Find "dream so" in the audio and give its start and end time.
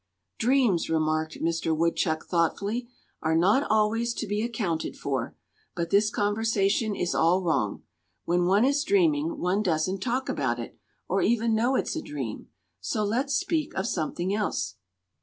12.01-13.03